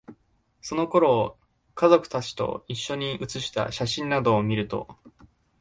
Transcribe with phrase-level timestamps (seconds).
[0.61, 1.37] その頃の、
[1.75, 4.87] 家族達と一緒に写した写真などを見ると、